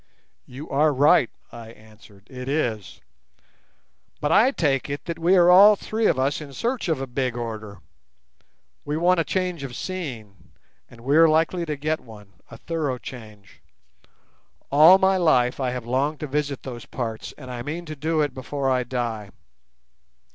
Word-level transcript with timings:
"You 0.47 0.67
are 0.71 0.91
right," 0.91 1.29
I 1.51 1.69
answered, 1.73 2.25
"it 2.27 2.49
is; 2.49 3.01
but 4.19 4.31
I 4.31 4.49
take 4.49 4.89
it 4.89 5.05
that 5.05 5.19
we 5.19 5.35
are 5.35 5.51
all 5.51 5.75
three 5.75 6.07
of 6.07 6.17
us 6.17 6.41
in 6.41 6.53
search 6.53 6.87
of 6.89 6.99
a 6.99 7.05
big 7.05 7.37
order. 7.37 7.81
We 8.83 8.97
want 8.97 9.19
a 9.19 9.23
change 9.23 9.61
of 9.61 9.75
scene, 9.75 10.53
and 10.89 11.01
we 11.01 11.15
are 11.17 11.29
likely 11.29 11.67
to 11.67 11.75
get 11.77 11.99
one—a 11.99 12.57
thorough 12.57 12.97
change. 12.97 13.61
All 14.71 14.97
my 14.97 15.17
life 15.17 15.59
I 15.59 15.69
have 15.69 15.85
longed 15.85 16.21
to 16.21 16.25
visit 16.27 16.63
those 16.63 16.87
parts, 16.87 17.31
and 17.37 17.51
I 17.51 17.61
mean 17.61 17.85
to 17.85 17.95
do 17.95 18.21
it 18.21 18.33
before 18.33 18.71
I 18.71 18.83
die. 18.83 19.29